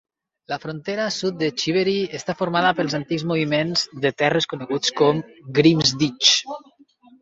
La 0.53 0.57
frontera 0.61 1.03
sud 1.17 1.37
de 1.41 1.49
Chivery 1.63 1.93
està 2.21 2.37
formada 2.41 2.73
pels 2.81 2.97
antics 3.03 3.29
moviments 3.35 3.87
de 4.09 4.15
terres 4.25 4.53
coneguts 4.57 4.99
com 5.01 5.25
Grim's 5.63 5.99
Ditch. 6.05 6.39